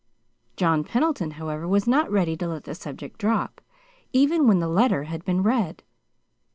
[0.57, 3.61] John Pendleton, however, was not ready to let the subject drop,
[4.11, 5.83] even when the letter had been read.